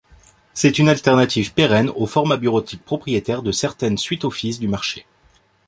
C'est 0.55 0.79
une 0.79 0.89
alternative 0.89 1.53
pérenne 1.53 1.91
aux 1.95 2.07
formats 2.07 2.37
bureautiques 2.37 2.83
propriétaires 2.83 3.43
de 3.43 3.51
certaines 3.51 3.99
suites 3.99 4.25
office 4.25 4.59
du 4.59 4.67
marché. 4.67 5.05